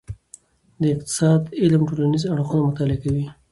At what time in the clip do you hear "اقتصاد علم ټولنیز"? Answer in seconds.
0.95-2.23